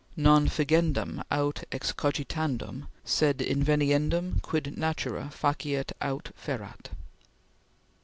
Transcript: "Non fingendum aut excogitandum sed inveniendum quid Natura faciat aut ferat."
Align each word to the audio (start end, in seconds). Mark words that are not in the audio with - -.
"Non 0.17 0.47
fingendum 0.47 1.21
aut 1.29 1.63
excogitandum 1.71 2.87
sed 3.05 3.37
inveniendum 3.37 4.41
quid 4.41 4.75
Natura 4.75 5.29
faciat 5.31 5.91
aut 6.01 6.31
ferat." 6.35 6.89